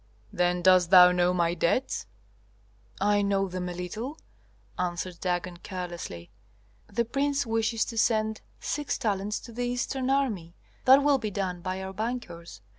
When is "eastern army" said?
9.67-10.55